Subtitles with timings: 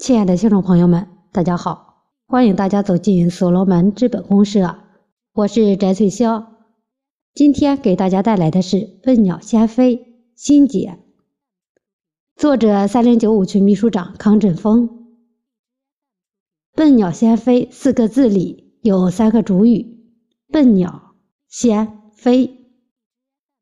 [0.00, 2.06] 亲爱的听众朋友们，大家好！
[2.26, 4.76] 欢迎大家走进所罗门资本公社，
[5.34, 6.46] 我是翟翠霄。
[7.34, 9.96] 今天给大家带来的是《笨鸟先飞》
[10.34, 10.98] 新解，
[12.34, 14.88] 作者三零九五群秘书长康振峰。
[16.74, 19.98] 《笨鸟先飞》四个字里有三个主语：
[20.50, 21.14] 笨鸟、
[21.46, 22.70] 先、飞。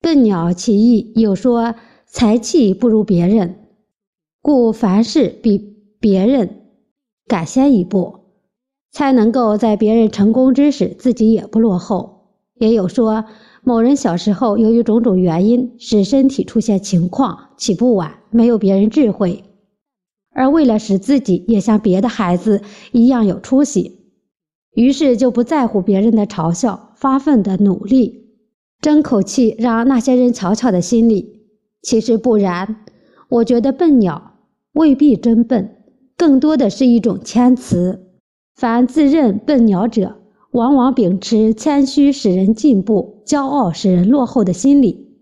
[0.00, 1.74] 笨鸟其意有说
[2.06, 3.66] 才气不如别人，
[4.40, 5.69] 故凡事比
[6.00, 6.62] 别人
[7.26, 8.20] 赶先一步，
[8.90, 12.18] 才能够在别人成功之时自己也不落后。
[12.58, 13.24] 也有说
[13.62, 19.44] 某人小时候由于种种原因使身体出现情况起步晚，没有别人智慧，
[20.34, 24.00] 而为了使自己也像别的孩子一样有出息，
[24.74, 28.18] 于是就不在乎别人的嘲笑，发奋的努力。
[28.80, 31.42] 争口气，让那些人瞧瞧的心理，
[31.82, 32.76] 其实不然。
[33.28, 34.38] 我觉得笨鸟
[34.72, 35.79] 未必真笨，
[36.20, 37.98] 更多的是一种谦辞。
[38.54, 40.18] 凡自认笨鸟者，
[40.50, 45.16] 往往秉持谦虚使人进步、骄傲使人落后的心理。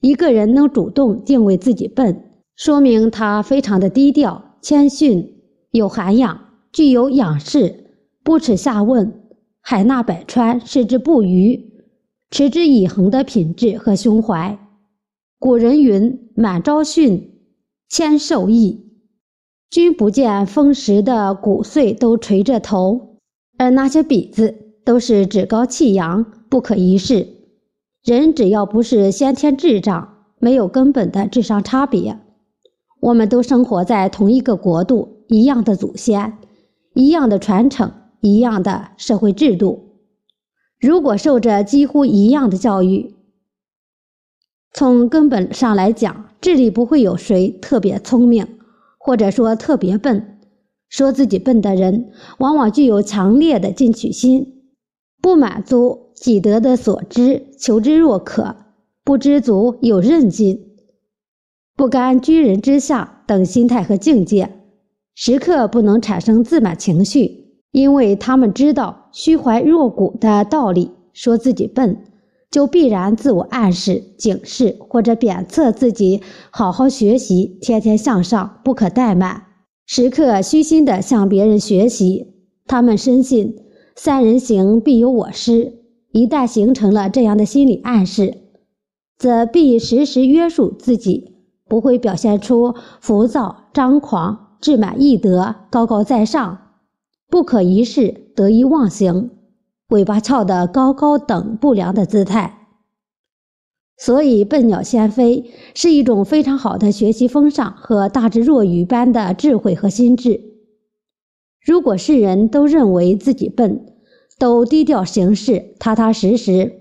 [0.00, 2.24] 一个人能主动定位自己笨，
[2.56, 6.40] 说明他非常的低调、谦逊、有涵养，
[6.72, 7.90] 具有仰视、
[8.22, 9.20] 不耻下问、
[9.60, 11.70] 海纳百川、矢志不渝。
[12.30, 14.58] 持之以恒的品质和胸怀。
[15.38, 17.30] 古人云：“满招训，
[17.90, 18.80] 谦受益。”
[19.70, 23.18] 君不见风蚀的骨碎都垂着头，
[23.58, 27.26] 而那些笔子都是趾高气扬、不可一世。
[28.04, 32.18] 人只要不是先天智障，没有根本的智商差别，
[33.00, 36.38] 我们都生活在同一个国度，一样的祖先，
[36.94, 37.90] 一样的传承，
[38.20, 39.96] 一样的社会制度。
[40.78, 43.14] 如果受着几乎一样的教育，
[44.72, 48.53] 从根本上来讲，智力不会有谁特别聪明，
[49.04, 50.38] 或者说特别笨。
[50.88, 54.62] 说自己笨的人，往往具有强烈的进取心，
[55.20, 58.56] 不满足己得的所知，求知若渴，
[59.04, 60.58] 不知足有韧劲，
[61.76, 64.48] 不甘居人之下等心态和境界，
[65.14, 67.44] 时刻不能产生自满情绪。
[67.72, 72.04] 因为他们知道虚怀若谷的道理，说自己笨，
[72.54, 76.22] 就必然自我暗示、警示或者鞭策自己
[76.52, 79.42] 好好学习，天天向上，不可怠慢，
[79.86, 82.28] 时刻虚心地向别人学习。
[82.68, 83.56] 他们深信
[83.98, 85.80] “三人行，必有我师”，
[86.14, 88.32] 一旦形成了这样的心理暗示，
[89.18, 91.34] 则必时时约束自己，
[91.68, 96.58] 不会表现出浮躁、张狂、志满意得、高高在上。
[97.28, 99.30] 不可一世、得意忘形、
[99.88, 102.66] 尾巴翘得高高等不良的姿态，
[103.96, 110.40] 所以笨鸟先飞是一种非常好的学习风尚和大智若愚般的智慧和心智。
[111.64, 113.86] 如果世人都认为自己笨，
[114.38, 116.72] 都低调行事、踏踏实实，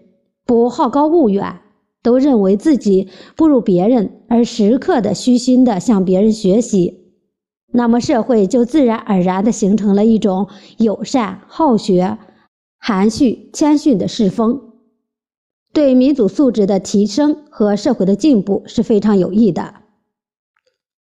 [0.45, 1.61] 不好高骛远，
[2.01, 7.13] 都认为自己不如别人，而时刻的虚心的向别人学习。
[7.71, 10.47] 那么社会就自然而然地形成了一种
[10.77, 12.17] 友善、好学、
[12.85, 14.59] 含蓄、谦逊的世风，
[15.71, 19.75] 对民族素质的提升和社会的进步是非常有益的。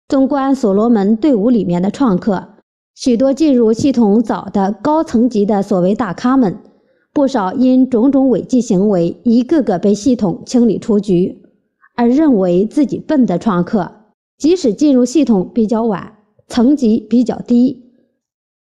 [0.07, 2.55] 纵观所罗门队伍里面的创客，
[2.95, 6.57] 许多进入系统早的高层级的所谓大咖们，
[7.13, 11.43] 不少因种种违纪行为，一个个被系统清理出局，
[11.95, 13.91] 而认为自己笨的创客，
[14.39, 16.15] 即使进入系统比较晚。
[16.47, 17.93] 层级比较低，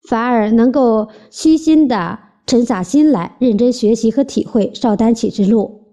[0.10, 5.84] 反而能够虚心的沉下心来，认真学习和体会少丹启之路、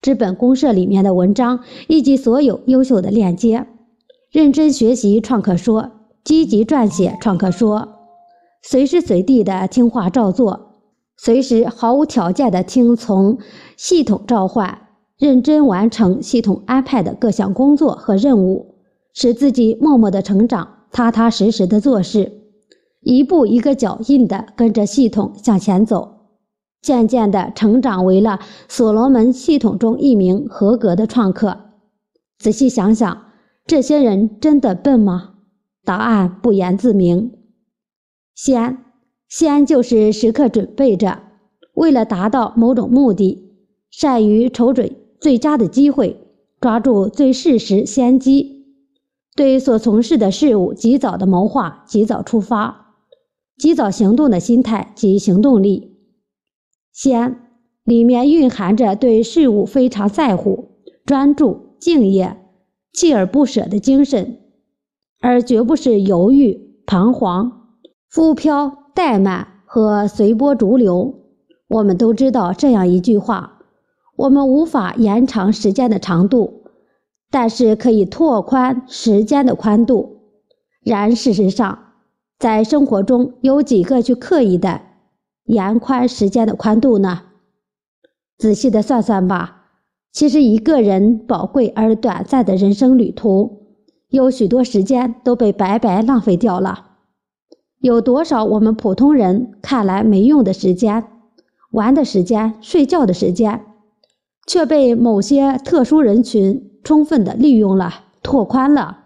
[0.00, 3.66] 资本公社里面的文章以及所有优秀的链接，
[4.30, 5.90] 认真学习创客说，
[6.24, 7.88] 积极撰写创客说，
[8.62, 10.76] 随时随地的听话照做，
[11.16, 13.38] 随时毫无条件的听从
[13.76, 14.86] 系统召唤，
[15.18, 18.76] 认真完成系统安排的各项工作和任务，
[19.12, 20.76] 使自己默默的成长。
[20.92, 22.39] 踏踏实实的做事，
[23.00, 26.26] 一步一个脚印的跟着系统向前走，
[26.82, 31.56] 渐渐的成长为了所罗门系统中一名合格的创客。
[32.38, 33.24] 仔细想想，
[33.66, 35.34] 这些人真的笨吗？
[35.84, 37.32] 答案不言自明。
[38.34, 38.78] 先，
[39.28, 41.20] 先就是时刻准备着，
[41.74, 43.50] 为了达到某种目的，
[43.90, 46.18] 善于瞅准最佳的机会，
[46.60, 48.66] 抓住最适时先机。
[49.36, 52.89] 对所从事的事物及早的谋划、及早出发、
[53.60, 55.98] 及早行动的心态及行动力，
[56.94, 57.42] 先
[57.84, 60.70] 里面蕴含着对事物非常在乎、
[61.04, 62.38] 专注、敬业、
[62.94, 64.38] 锲而不舍的精神，
[65.20, 67.66] 而绝不是犹豫、彷徨、
[68.08, 71.16] 浮飘怠慢和随波逐流。
[71.68, 73.58] 我们都知道这样一句话：
[74.16, 76.64] 我们无法延长时间的长度，
[77.30, 80.22] 但是可以拓宽时间的宽度。
[80.82, 81.89] 然事实上，
[82.40, 84.80] 在生活中有几个去刻意的
[85.44, 87.20] 延宽时间的宽度呢？
[88.38, 89.66] 仔细的算算吧。
[90.10, 93.76] 其实，一个人宝贵而短暂的人生旅途，
[94.08, 96.86] 有许多时间都被白白浪费掉了。
[97.78, 101.04] 有多少我们普通人看来没用的时间、
[101.72, 103.66] 玩的时间、睡觉的时间，
[104.46, 108.99] 却被某些特殊人群充分的利用了、拓宽了，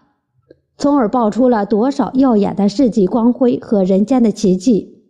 [0.77, 5.03] 从而爆出了多少耀眼的世纪光辉和人间的奇迹？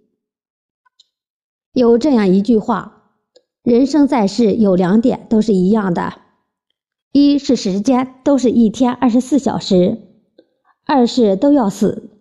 [1.74, 2.94] 有这样一句话。
[3.64, 6.14] 人生在世有两点都是一样的，
[7.12, 9.98] 一是时间都是一天二十四小时，
[10.86, 12.12] 二是都要死。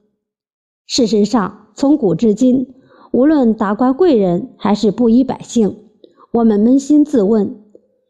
[0.86, 2.74] 事实上，从古至今，
[3.12, 5.84] 无论达官贵人还是布衣百姓，
[6.32, 7.62] 我们扪心自问：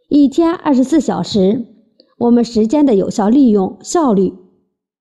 [0.08, 1.66] 一天二十四小时，
[2.19, 4.32] 我们时间的有效利用效率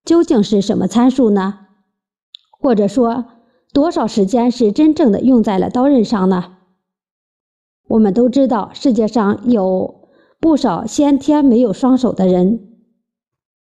[0.06, 1.60] 究竟是什么参数呢？
[2.60, 3.26] 或者说，
[3.74, 6.58] 多少时间是真正的用在了刀刃上呢？
[7.88, 10.10] 我们都知道，世界上有
[10.40, 12.68] 不少先天没有双手的人，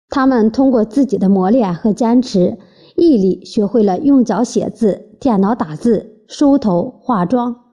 [0.10, 2.58] 他们通过自己的磨练和坚持、
[2.96, 7.64] 毅力，学会了用脚写字、电脑打字、梳头、化妆、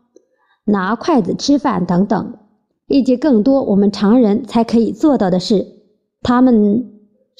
[0.64, 2.38] 拿筷子吃饭等等，
[2.86, 5.66] 以及更多我们常人才可以做到的事。
[6.22, 6.91] 他们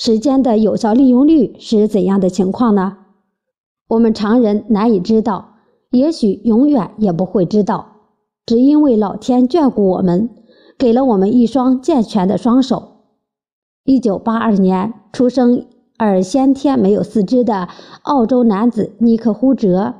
[0.04, 2.96] 时间的有效利用率是怎样的情况呢？
[3.86, 5.54] 我们常人难以知道，
[5.92, 7.86] 也许永远也不会知道。
[8.44, 10.28] 只因为老天眷顾我们，
[10.76, 12.82] 给了我们一双健全的双手。
[13.84, 15.66] 一九八二年出生
[15.96, 17.68] 而先天没有四肢的
[18.02, 19.94] 澳洲男子尼克·胡哲，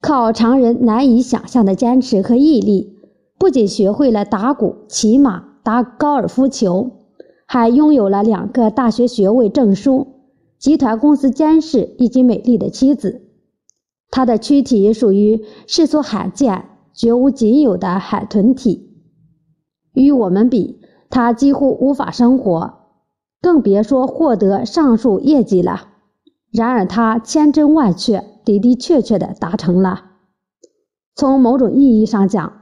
[0.00, 2.96] 靠常人难以想象的坚持和毅力，
[3.36, 6.92] 不仅学会了打鼓、骑马、打高尔夫球，
[7.52, 10.06] 还拥有了两个大学学位证书、
[10.56, 13.22] 集团公司监事以及美丽的妻子。
[14.08, 16.66] 他的躯体属于世所罕见。
[16.94, 18.92] 绝无仅有的海豚体，
[19.94, 22.74] 与我们比，他几乎无法生活，
[23.40, 25.88] 更别说获得上述业绩了。
[26.52, 30.10] 然而，他千真万确、的的确确地达成了。
[31.16, 32.52] 从某种意义上讲，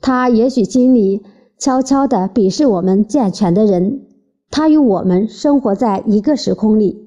[0.00, 1.22] 他也许心里
[1.58, 4.06] 悄悄地鄙视我们健全的人。
[4.50, 7.02] 他与我们生活在一个时空里。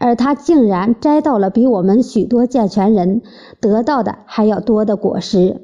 [0.00, 3.20] 而他竟然摘到了比我们许多健全人
[3.60, 5.60] 得到的还要多的果实，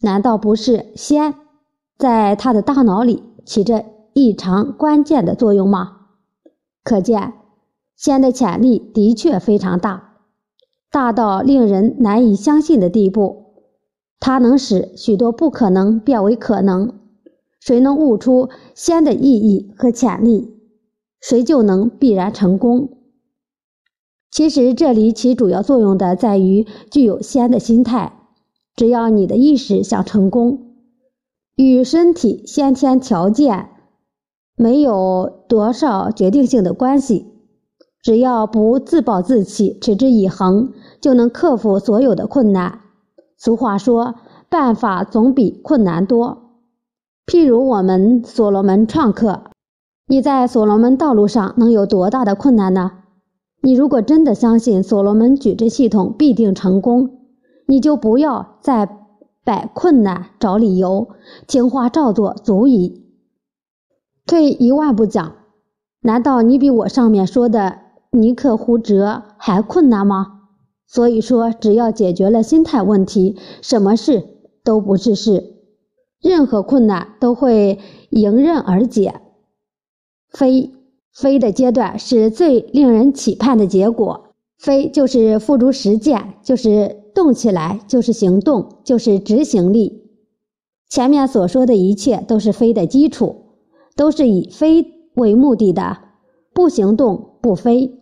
[0.00, 1.34] 难道不是仙
[1.98, 5.98] 在他的大脑里起着异常关键的作用吗？
[6.82, 7.34] 可见，
[7.94, 10.14] 仙的潜力的确非常大，
[10.90, 13.43] 大到令人难以相信的地步。
[14.20, 16.92] 它能使许多不可能变为可能。
[17.60, 20.54] 谁能悟出仙的意义和潜力？
[21.20, 22.90] 谁就能必然成功。
[24.30, 28.12] 其实这里起主要作用的在于具有仙的心态。
[28.76, 30.74] 只要你的意识想成功，
[31.54, 33.70] 与身体先天条件
[34.56, 37.26] 没有多少决定性的关系。
[38.02, 42.80] 只要不自暴自弃，持之以恒，就能克服所有的困难。
[43.44, 44.14] 俗话说
[44.48, 46.54] ：“办法总比困难多。”
[47.30, 49.42] 譬如我们所罗门创客。
[50.06, 52.92] 你在所罗门道路上能有多大的困难呢？
[53.60, 57.18] 你如果真的相信所罗门矩阵系统必定成功，
[57.66, 58.88] 你就不要再
[59.44, 61.08] 摆困难找理由，
[61.46, 63.04] 听话照做足矣。
[64.24, 65.32] 退一万步讲，
[66.00, 70.33] 难道你比我上面说的尼克胡哲还困难吗？
[70.86, 74.22] 所以说，只要解决了心态问题，什么事
[74.62, 75.54] 都不是事，
[76.20, 77.78] 任何困难都会
[78.10, 79.20] 迎刃而解。
[80.30, 80.72] 飞
[81.12, 84.34] 飞的阶段是最令人期盼的结果。
[84.58, 90.04] 飞就是付诸实践，就是动起来，就是行动，就是执行力。
[90.88, 93.36] 前面所说的一切都是飞的基础，
[93.96, 94.86] 都是以飞
[95.16, 95.98] 为目的的。
[96.54, 97.92] 不行动不飞，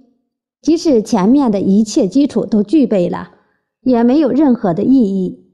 [0.62, 3.32] 即使前面的一切基础都具备了，
[3.82, 5.44] 也没有任何的意义。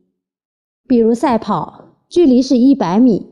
[0.86, 3.26] 比如赛跑，距离是一百米，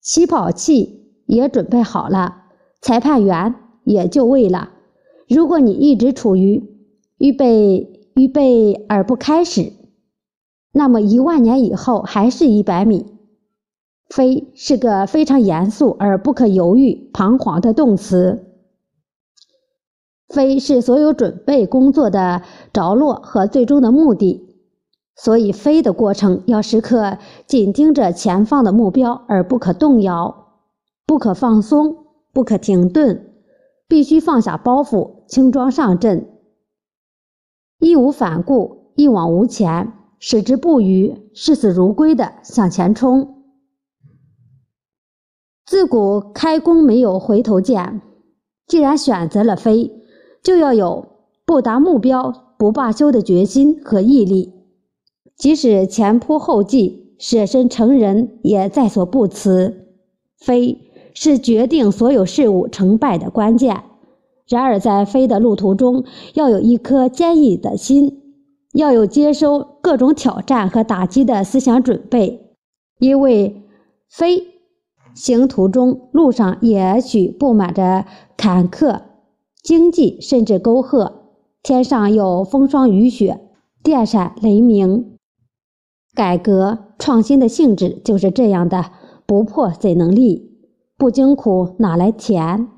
[0.00, 2.44] 起跑器也准备好了。
[2.80, 4.70] 裁判员也就位了。
[5.28, 6.64] 如果你一直处于
[7.18, 9.72] 预备、预备而不开始，
[10.72, 13.04] 那么一万年以后还是一百米。
[14.08, 18.49] 飞是个非常严肃而不可犹豫、彷徨的动词。
[20.32, 24.56] 飞是所有准备工作的着落和最终的目的，
[25.16, 30.52] 所以飞的过程要时刻紧盯着前方的目标，而不可动摇，
[31.04, 31.96] 不可放松，
[32.32, 33.32] 不可停顿，
[33.88, 36.28] 必须放下包袱，轻装上阵，
[37.80, 43.42] 义无反顾，一往无前，矢志不渝，视死如归的向前冲。
[45.66, 48.00] 自古开弓没有回头箭，
[48.68, 49.96] 既然选择了飞。
[50.42, 51.06] 就要有
[51.44, 54.52] 不达目标不罢休的决心和毅力，
[55.36, 59.86] 即使前仆后继、舍身成仁也在所不辞。
[60.38, 60.78] 飞
[61.12, 63.82] 是决定所有事物成败的关键。
[64.48, 66.04] 然而，在飞的路途中，
[66.34, 68.20] 要有一颗坚毅的心，
[68.72, 72.56] 要有接收各种挑战和打击的思想准备。
[72.98, 73.62] 因为
[74.08, 74.44] 飞
[75.14, 78.06] 行途中，路上也许布满着
[78.36, 79.00] 坎坷。
[79.62, 81.12] 经济甚至沟壑，
[81.62, 83.40] 天上有风霜雨雪，
[83.82, 85.18] 电闪雷鸣。
[86.14, 88.86] 改革创新的性质就是这样的，
[89.26, 90.50] 不破怎能立？
[90.96, 92.68] 不经苦哪来甜？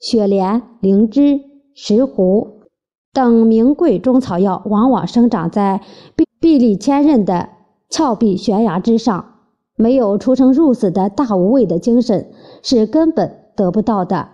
[0.00, 1.40] 雪莲、灵芝、
[1.74, 2.66] 石斛
[3.12, 5.80] 等名贵中草药，往往生长在
[6.16, 7.48] 壁壁立千仞的
[7.88, 9.36] 峭壁悬崖之上，
[9.76, 14.30] 没有出生入死的大无畏的精神，是根本得不到的。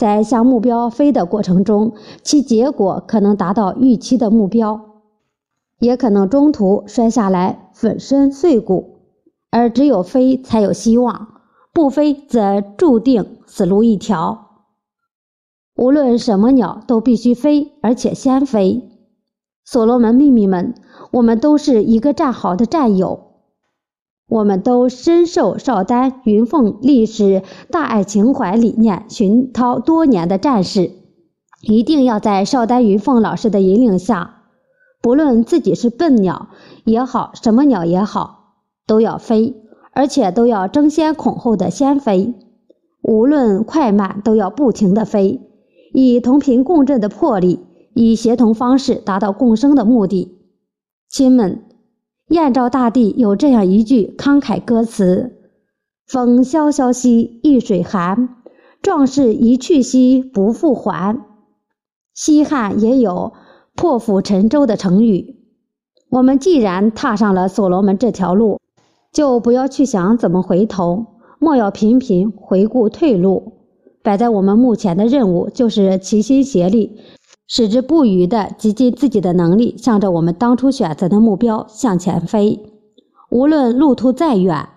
[0.00, 1.92] 在向目标飞的过程中，
[2.22, 4.80] 其结果可能达到预期的目标，
[5.78, 8.96] 也可能中途摔下来粉身碎骨。
[9.50, 11.28] 而只有飞才有希望，
[11.74, 14.46] 不飞则注定死路一条。
[15.76, 18.88] 无论什么鸟都必须飞，而且先飞。
[19.66, 20.74] 所罗门秘密们，
[21.12, 23.29] 我们都是一个战壕的战友。
[24.30, 30.92] 我们都深受邵丹云凤历史大爱情怀理念熏陶多年的战士，
[31.62, 34.44] 一定要在邵丹云凤老师的引领下，
[35.02, 36.50] 不论自己是笨鸟
[36.84, 38.54] 也好，什么鸟也好，
[38.86, 39.56] 都要飞，
[39.92, 42.34] 而且都要争先恐后的先飞。
[43.02, 45.40] 无论快慢，都要不停的飞，
[45.92, 47.58] 以同频共振的魄力，
[47.94, 50.38] 以协同方式达到共生的目的。
[51.08, 51.64] 亲们。
[52.30, 55.32] 燕赵大地有这样一句慷慨歌词
[56.06, 58.36] ：“风萧萧兮易水寒，
[58.82, 61.20] 壮士一去兮不复还。”
[62.14, 63.32] 西汉也有
[63.74, 65.40] 破釜沉舟的成语。
[66.08, 68.60] 我们既然踏上了所罗门这条路，
[69.12, 71.06] 就不要去想怎么回头，
[71.40, 73.54] 莫要频频回顾退路。
[74.04, 77.00] 摆在我们目前的任务就是齐心协力。
[77.52, 82.60] 矢志不渝地极尽自己的能力，向着我们当初选择的目标向前飞。
[83.28, 84.68] 无论路途再远，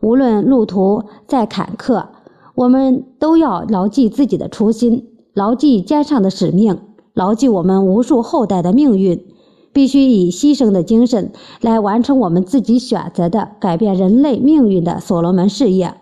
[0.00, 2.06] 无论路途再坎坷，
[2.54, 6.78] 我们都要牢记自己的初心，牢记肩上的使命，
[7.12, 9.26] 牢记我们无数后代的命运。
[9.74, 15.94] 必须以牺牲的精神来完成我们自己选择的改变人类命运的所罗门事业。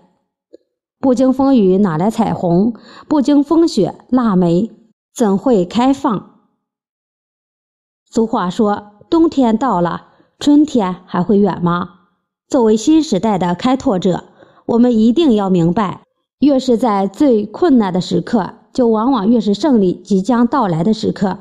[1.01, 2.75] 不经风雨哪来彩虹？
[3.09, 4.71] 不经风雪腊梅。
[5.21, 6.31] 怎会开放？
[8.11, 10.07] 俗话说：“冬天到了，
[10.39, 11.91] 春天还会远吗？”
[12.49, 14.25] 作为新时代的开拓者，
[14.65, 16.01] 我们一定要明白，
[16.39, 21.39] 越是在最困难的时刻，就往往越是胜利即将到来的时刻。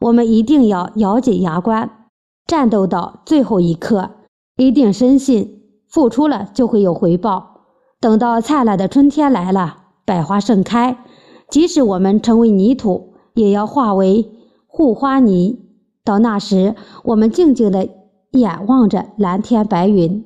[0.00, 2.08] 我们一定要咬紧牙关，
[2.46, 4.10] 战斗到最后一刻，
[4.58, 7.62] 一定深信付出了就会有回报。
[7.98, 11.02] 等到灿烂的春天来了，百花盛开。
[11.48, 14.30] 即使我们成为泥土，也要化为
[14.66, 15.60] 护花泥。
[16.04, 16.74] 到那时，
[17.04, 17.88] 我们静静的
[18.32, 20.24] 眼望着蓝天白云，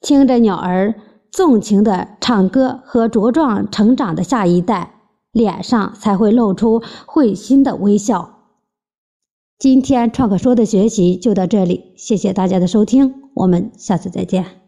[0.00, 0.94] 听着鸟儿
[1.30, 4.94] 纵情的唱歌，和茁壮成长的下一代，
[5.32, 8.30] 脸上才会露出会心的微笑。
[9.58, 14.61] 今天创可说的学习就到这里，谢谢大家的收听，我们下次再见。